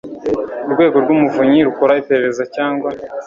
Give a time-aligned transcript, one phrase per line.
[0.67, 2.89] urwego rw umuvunyi rukora iperereza cyangwa